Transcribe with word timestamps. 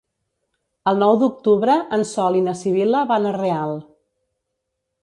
El 0.91 0.97
nou 1.03 1.13
d'octubre 1.23 1.75
en 1.99 2.07
Sol 2.13 2.39
i 2.41 2.43
na 2.49 2.57
Sibil·la 2.63 3.05
van 3.13 3.33
a 3.35 3.39
Real. 3.39 3.79